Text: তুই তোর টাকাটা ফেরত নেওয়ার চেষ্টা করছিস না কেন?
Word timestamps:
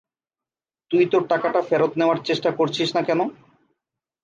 তুই 0.91 1.03
তোর 1.11 1.23
টাকাটা 1.27 1.59
ফেরত 1.69 1.91
নেওয়ার 1.99 2.19
চেষ্টা 2.27 2.49
করছিস 2.59 2.89
না 2.95 3.01
কেন? 3.07 3.19